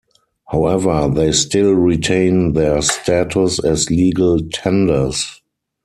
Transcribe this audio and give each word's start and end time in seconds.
However, 0.51 1.11
they 1.13 1.31
still 1.31 1.73
retain 1.73 2.53
their 2.53 2.81
status 2.81 3.63
as 3.63 3.91
legal 3.91 4.39
tenders. 4.51 5.41